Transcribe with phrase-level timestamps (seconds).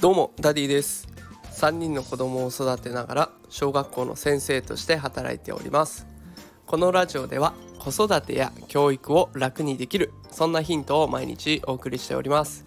[0.00, 1.08] どうもダディです。
[1.54, 6.06] 3人の子供を育てながら小学校の先生として働いております。
[6.66, 12.62] このラジオでは子育てや教育を楽にできるそんなヒントを毎日お送りしております。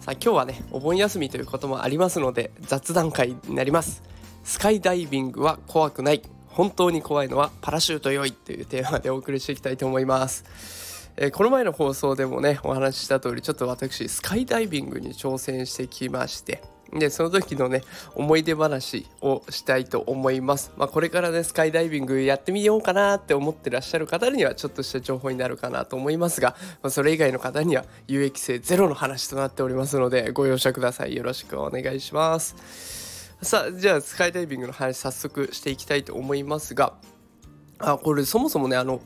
[0.00, 4.02] さあ今日はねお盆休みということもありますので雑談回になります。
[4.42, 6.22] スカイダイビングは怖くない。
[6.46, 10.83] 本当に怖いのはパラシュート酔いというテーマでお送りしていきたいと思います。
[11.16, 16.62] えー、この前の放送でもねお話しした通りちょっと私スカイダイビングに挑戦してきまして
[16.92, 17.82] でその時のね
[18.14, 31.16] 思い出話をしたいと思います、まあ、これからねスカイダイビングやってみようかなって思ってらっしゃる方にはちょっとした情報になるかなと思いますが、まあ、それ以外の方には有益性ゼロの話となっておりますのでご容赦ください。
[31.16, 33.34] よろしくお願いします。
[33.42, 36.94] さあじゃあスカイダイビングの話早速していきたいと思いますが
[37.92, 39.00] あこれそもそもねあの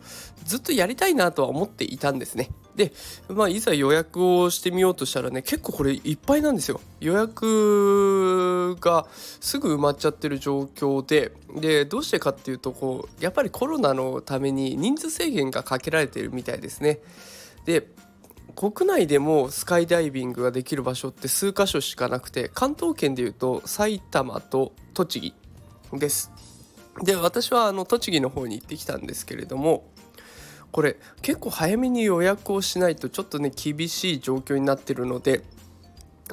[0.44, 2.50] ずっとやりたいなとは思っていたんですね。
[2.76, 2.92] で、
[3.28, 6.80] まあ、いざ予約をしてみようとしたらね結構これいっぱいなんですよ。
[7.00, 17.00] 予約がすぐ埋まっちゃってる状況ででどうしてかっていうとこうやっぱりコロナのために人数制限がかけられてるみたいですね。
[17.64, 17.88] で
[18.54, 25.34] 国内でもスカイダイビングができる場所って数箇所しかなくて関東圏でいうと埼玉と栃木
[25.96, 26.32] です。
[27.02, 29.84] で私はあの栃木の方に行ってきたんですけれども
[30.70, 35.42] これ結構早めに予約をしないとちょっとね厳しい状況になってるので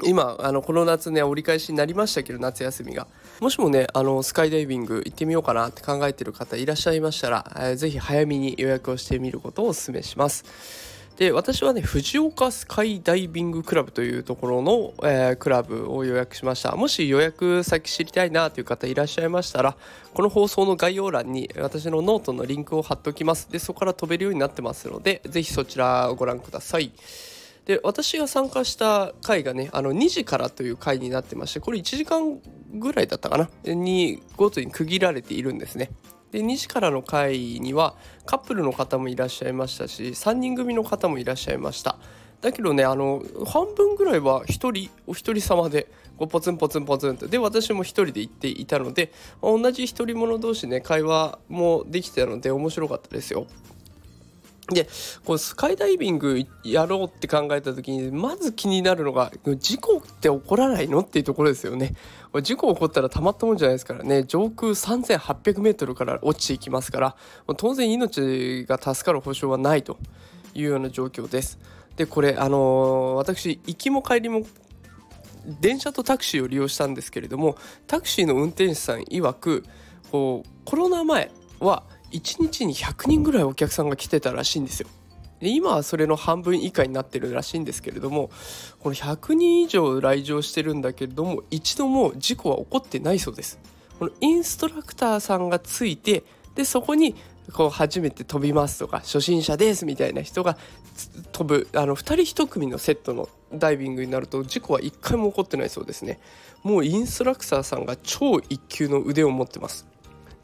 [0.03, 3.07] 今あのこの夏ね折り返しになりましたけど夏休みが。
[3.39, 10.94] もしもねあのスカイダイビング行ってみようかなって考えてる方いらっしゃいましたら、えー、ぜひ早めに予約をしてみることをお勧めします。
[11.17, 16.75] で私はね藤岡スカイダイビングクラブというところの、えー、クラブを予約しました。
[16.75, 19.77] もし予約先知りたいなという方いらっしゃいましたら
[20.13, 23.49] この放送の概要欄に私のノートのリンクを貼っておきます。
[23.49, 26.91] でそこから飛べるようになってますのでぜひそちらをご覧ください。
[27.65, 32.39] で私が参加した回がねあの2時からという回になってましてこれ1時間
[32.73, 33.73] ぐらいだったかな？
[33.73, 35.91] にごとに区切られているんですね。
[36.31, 41.97] で2時からの回にはカップルの方もいらっしゃいましたし3人組の方もいらっしゃいました。
[42.41, 45.87] だけどねあの半分ぐらいは1人お一人様で
[46.17, 47.27] こうポツンポツンポツンと。
[47.27, 53.47] で私も1人で行っていたので同じ一人者同士ね会話もできてたので面白かったですよ。
[54.69, 54.87] で
[55.23, 61.93] こうスカイダイビングやろうって考えた時にまず気になるのが事故って起こらないのっていうところですよね。
[62.41, 64.23] 事故起こったらたまったもんじゃないですからね。
[64.23, 67.15] 上空 3800m から落ちていきますから
[67.57, 69.97] 当然命が助かる保証はないと
[70.55, 71.59] いうような状況です。
[71.95, 74.41] でこれあのー、私行きも帰りも
[75.61, 77.55] 電車とタクシーを利用したんですけれども
[77.87, 79.63] タクシーの運転手さん曰く
[80.11, 81.83] こうコロナ前は
[82.15, 84.87] 1日に100人ぐらいお客さんが来てたらしいんですよ。
[85.39, 88.31] で今はそれの半分以下になってるらしいんですけれども
[88.79, 93.59] この100人以上来場してるんだけれども一度も事故は起こってないそうです。
[93.99, 96.23] このインストラクターさんがついて
[96.55, 97.15] でそこに
[97.53, 100.57] こう初めて飛びますとか初心者ですみたいな人が
[101.31, 106.19] 飛ぶあの2人1組のセットのダイビングになると事故は1回も起こってないそうですね
[106.63, 109.85] もうインストラクターさんが超一級の腕を持ってます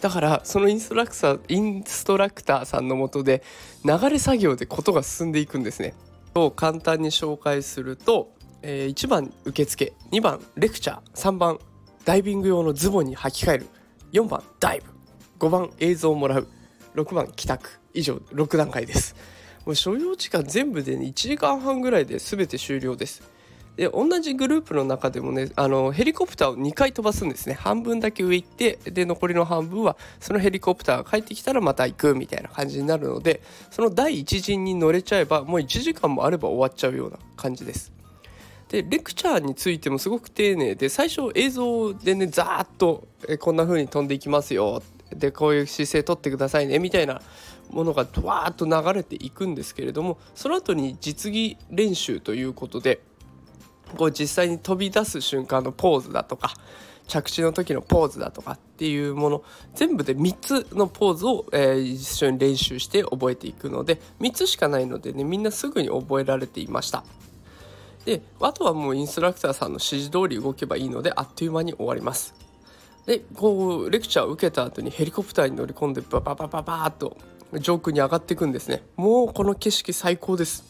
[0.02, 3.44] だからそのインストラクターインストラクターさんのもとで
[3.86, 5.94] 流れ作業でことが進んでいくんですね。
[6.34, 11.60] を簡単に紹介すると、えー、1番受付2番レクチャー3番
[12.04, 13.68] ダイビング用のズボンに履き替える
[14.14, 14.82] 4番ダイ
[15.40, 16.48] ブ5番映像をもらう
[16.96, 19.16] 6番帰宅以上6段階です。
[19.66, 23.22] もう所要時間全部で、1時間半ぐらいで全て終了です。
[23.78, 27.54] で同じグループの中でもねあのヘリコプターを2回飛ばすんですね。
[27.54, 37.92] 半分だけ上行ってで残りの半分はそのヘリコプターが帰ってきたらまた行くみたいな感じになるのでその第一陣に乗れちゃえばもう1時間もあれば終わっちゃうような感じです。
[38.70, 44.82] でレクチャーについてもすごく丁寧で最初映像でねザーッとえこんな風に飛んでいきますよ。
[45.12, 47.22] でこういう姿勢取ってくださいねみたいな
[47.70, 53.02] ものがわーっと流れていくんですけれどもその後に実技練習ということで
[53.98, 56.54] こう実際に飛び出す瞬間のポーズだとか
[57.08, 59.44] 着地の時のポーズだとかっていうもの
[59.76, 67.04] 全部で3つのポーズを、えー、一緒に練習して覚えていくので3つしかないのでねみんなすぐに覚えられていました。
[68.06, 72.34] であとはもうインストラクターさんの指示通り動けばいいのであっという間に終わります。
[73.06, 77.18] でこうレクチャーを受けた後にヘリコプターに乗り込んでバババババーっと
[77.60, 78.84] 上空に上がっていくんですね。
[78.96, 80.64] もうこの景色最高です。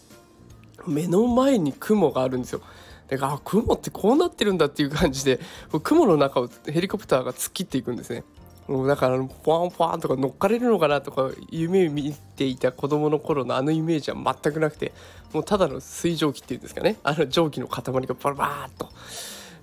[0.88, 2.62] 目の前に雲があるんですよ。
[3.11, 5.41] だからあ雲ってこうなってるんだっていう感じで
[5.83, 8.23] 雲の中をヘリコプターが突っ切っていくんですね。
[8.67, 14.93] もうだからポワンポワンとか乗っかれるのかなとか夢見ていた子供の頃のあのイメージは全くなくて
[15.33, 16.95] もうただの水蒸気っていうんですかね。
[17.03, 18.89] あの蒸気の塊がバラバーっと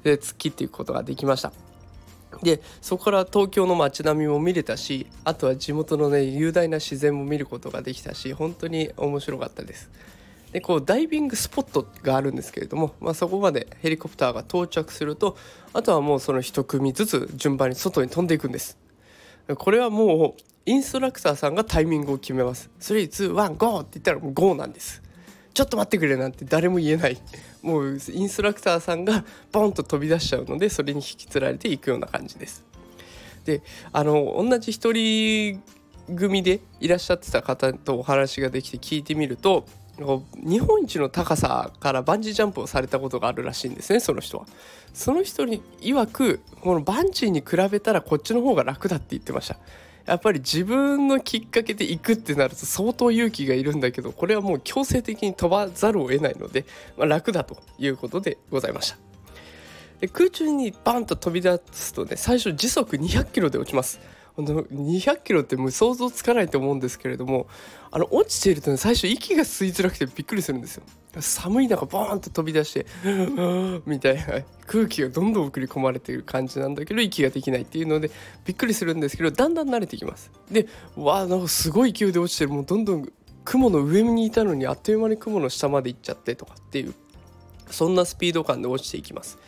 [0.02, 1.50] で突っ切っていくことができました。
[2.42, 9.90] でそこから東京の街並みも見れたしあとは地元のね雄大な自然も見ることができたし本当に面白かったです。
[10.52, 15.36] でこうダイビングスポットがあるんですけれども、まあ、そこまでヘリコプターが到着すると
[15.72, 18.78] あとはもうその1組ずつ順番に外に飛んでいくんです。
[19.56, 22.70] これはもうインストラクターさんがタイミングを決めます。
[22.80, 25.02] 321ゴーって言ったらもうゴーなんです。
[25.54, 27.18] ちょっと待ってくれなんて誰も言えない。
[27.62, 32.64] もうインストラクターさんがボンと飛び出しちゃうのでそれに引きつられていくような感じです。
[33.44, 33.62] で
[33.92, 35.62] あの同じ一人
[36.14, 39.64] 組でいらっしゃってた方とお話ができて聞いてみると
[39.98, 44.46] 日本一の高さからバンジージャンプをされたことがあるらしいんですねその人は。
[44.94, 49.56] その人に曰くこのバンジーに比べたらこっちの方が楽だって言ってました。
[50.06, 56.64] やっぱり自分のきっかけで行くってなると相当勇気がいるんだけどこれはもう強制的に飛ばざるを得ないので、
[56.96, 58.96] まあ、楽だということでございました。
[60.00, 64.00] で空中にバンと飛び出すとね最初時速200キロで落ちます。
[64.42, 67.48] 200キロってもう想像つかないと思うんですけれども
[67.90, 70.84] あの落ちていると、ね、最初息が吸いづらくてびっくりするんですよ。
[71.20, 72.86] 寒い中ボーンと飛び出して
[73.86, 74.22] みたいな
[74.66, 78.10] 空気がどんどん送り込まれている感じなんだけど息ができないっていうので
[78.44, 80.30] びっくりするんですけどだんだん慣れてきます。
[80.50, 82.50] でわあなんかすごい勢いで落ちてる。
[82.50, 83.12] もうどんどん
[83.44, 86.94] 雲の上にいたのにあっという間に雲の下まで行っちゃってとかっていう
[87.70, 89.38] そんなスピード感で落ちていきます。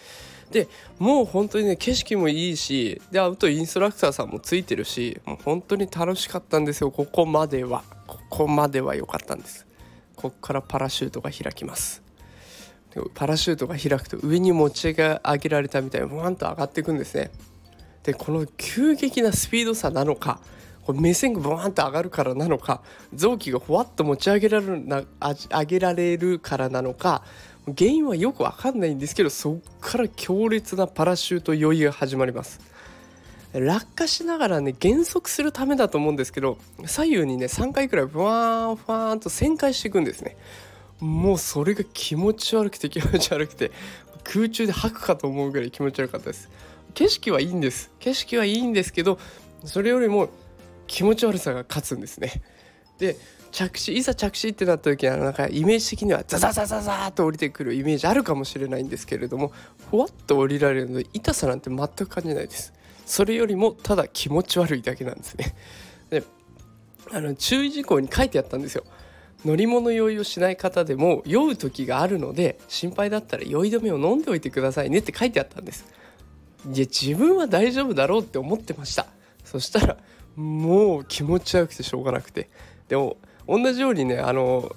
[0.51, 0.69] で
[0.99, 6.91] もう本当にね景色もいいしであとインストラクターさんもついてるしもう本当に楽しかったんですよ。
[6.91, 7.85] ここまでは。
[8.07, 9.67] ここまでは良かったんです。
[10.17, 12.03] ここからパラシュートが開きます。
[13.15, 17.31] パラシュートが開くと上に持ち上げられたみたいにワンと上がっていくんですね。
[18.03, 20.41] でこの急激なスピード差なのか
[20.83, 22.83] これ目線がボワンと上がるからなのか
[23.15, 27.23] 臓器がふわっと持ち上げられるな上げられるからなのか
[27.77, 32.61] 原因はよくわかんないんですけどそこから強烈なパラシュート酔いが始まります。
[33.53, 36.57] 落下しながらね減速するためだと思うんですけど
[36.87, 40.37] 左右にね3回くらいブワーンファーンと旋回していくんですね。
[41.01, 43.73] もうそれが気持ち悪くて気持ち悪くて
[44.23, 46.49] 空中で吐くかと思うぐらい気持ち悪かったです。
[46.95, 47.91] 景色はいいんです。
[47.99, 49.19] 景色はいいんですけど
[49.65, 50.29] それよりも
[50.87, 52.43] 気持ち悪さが勝つんですね。
[52.99, 53.17] で
[53.51, 59.53] 着地いざ着地ってなった時はなんかイメージ的にはザザザザザーと降りてくるイメージあるかもしれないんですけれども
[59.91, 62.73] ふわっと降りられるので痛さなんて全く感じないです。
[63.07, 65.55] それよりもただ気持ち悪いだけなんですね。
[66.11, 66.23] で
[67.13, 68.85] あの注意事項に書いてあったんですよ。
[69.45, 75.87] 乗り物酔いをしない方でも酔う時があるので心配だったら酔い止めを飲んでおいてくださいねって書いてあったんです。
[76.67, 79.07] いや自分は大丈夫だろうって思ってました。
[79.45, 79.97] そしたら
[80.37, 82.49] もう気持ち悪くてしょうがなくて。
[82.89, 83.17] でも
[83.51, 84.75] 同じようにねあの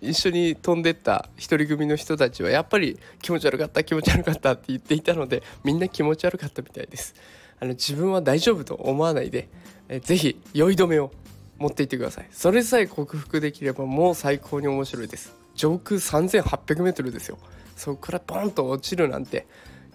[0.00, 7.14] 一緒に飛んでった一人組の人たちはやっぱり気持ち悪かった気持ち悪かったって言っていたのでみんな気持ち悪かったみたいです。
[7.58, 9.48] あの自分は大丈夫と思わないで
[9.88, 11.12] えぜひ酔い止めを
[11.58, 12.28] 持っていってください。
[12.30, 15.34] それさえ克服できればもう最高に面白いです。
[15.54, 17.38] 上空 3800m ですよ。
[17.76, 19.46] そこからポンと落ちるなんて、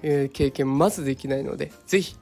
[0.02, 2.16] えー、経験まずできないのでぜひ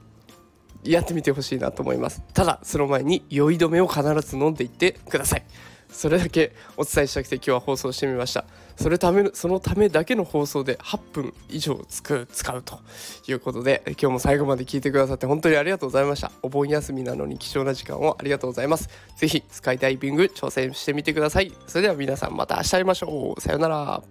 [0.82, 2.22] やってみてほしいなと思います。
[2.34, 5.44] ただその前に酔い止めを必ず飲んでいってください。
[5.92, 8.44] それだけお伝えしたくて今日は放送してみました。
[8.76, 12.80] それためそのためだけの放送で8分以上使う使うと
[13.28, 16.32] いうことで今日も最後まで聞いてくださって本当にありがとうございました。
[16.42, 18.88] お盆休みなのに貴重な時間をありがとうございます。
[19.16, 21.52] 是非スカイダイビング挑戦してみてください。
[21.66, 23.40] それでは皆さんまた明日会いましょう。
[23.40, 24.02] さようなら。